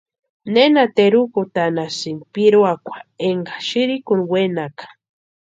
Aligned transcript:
¿Nena 0.53 0.83
terukutanhasïni 0.97 2.23
piruakwa 2.33 2.97
enka 3.27 3.55
sïrïkuni 3.67 4.23
wenaka? 4.31 4.85